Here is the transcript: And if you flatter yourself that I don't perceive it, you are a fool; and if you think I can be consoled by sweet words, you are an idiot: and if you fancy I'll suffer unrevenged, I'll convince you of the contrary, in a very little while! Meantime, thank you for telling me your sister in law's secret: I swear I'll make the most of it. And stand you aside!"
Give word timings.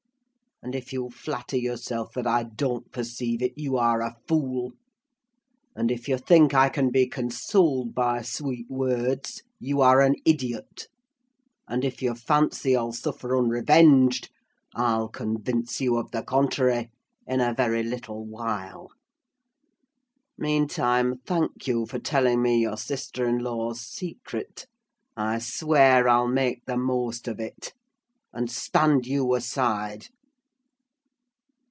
And 0.63 0.75
if 0.75 0.93
you 0.93 1.09
flatter 1.09 1.57
yourself 1.57 2.13
that 2.13 2.27
I 2.27 2.43
don't 2.43 2.91
perceive 2.91 3.41
it, 3.41 3.53
you 3.57 3.77
are 3.77 4.03
a 4.03 4.15
fool; 4.27 4.73
and 5.75 5.89
if 5.89 6.07
you 6.07 6.19
think 6.19 6.53
I 6.53 6.69
can 6.69 6.91
be 6.91 7.07
consoled 7.07 7.95
by 7.95 8.21
sweet 8.21 8.69
words, 8.69 9.41
you 9.59 9.81
are 9.81 10.01
an 10.01 10.17
idiot: 10.23 10.87
and 11.67 11.83
if 11.83 12.03
you 12.03 12.13
fancy 12.13 12.75
I'll 12.75 12.91
suffer 12.91 13.33
unrevenged, 13.35 14.29
I'll 14.75 15.07
convince 15.07 15.81
you 15.81 15.97
of 15.97 16.11
the 16.11 16.21
contrary, 16.21 16.91
in 17.25 17.41
a 17.41 17.55
very 17.55 17.81
little 17.81 18.23
while! 18.23 18.89
Meantime, 20.37 21.21
thank 21.25 21.65
you 21.65 21.87
for 21.87 21.97
telling 21.97 22.39
me 22.39 22.59
your 22.61 22.77
sister 22.77 23.27
in 23.27 23.39
law's 23.39 23.81
secret: 23.81 24.67
I 25.17 25.39
swear 25.39 26.07
I'll 26.07 26.27
make 26.27 26.65
the 26.65 26.77
most 26.77 27.27
of 27.27 27.39
it. 27.39 27.73
And 28.31 28.47
stand 28.51 29.07
you 29.07 29.33
aside!" 29.33 30.09